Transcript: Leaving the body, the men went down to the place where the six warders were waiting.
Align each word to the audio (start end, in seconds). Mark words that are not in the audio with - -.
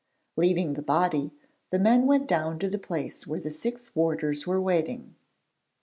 Leaving 0.35 0.73
the 0.73 0.81
body, 0.81 1.31
the 1.69 1.77
men 1.77 2.07
went 2.07 2.27
down 2.27 2.57
to 2.57 2.67
the 2.71 2.79
place 2.79 3.27
where 3.27 3.39
the 3.39 3.51
six 3.51 3.95
warders 3.95 4.47
were 4.47 4.59
waiting. 4.59 5.13